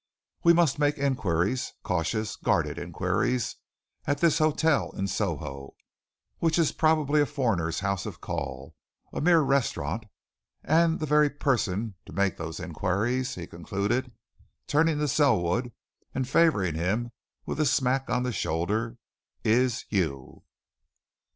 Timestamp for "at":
4.07-4.17